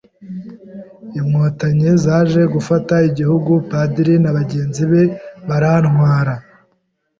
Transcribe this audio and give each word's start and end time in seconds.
Inkotanyi 1.19 1.89
zaje 2.03 2.41
gufata 2.53 2.95
igihugu 3.09 3.51
Padiri 3.69 4.13
na 4.23 4.31
bagenzi 4.37 4.83
be 4.91 5.01
barantwara 5.47 6.33